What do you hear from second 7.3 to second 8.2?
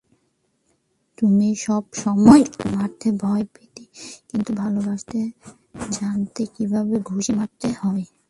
মারতে হয়।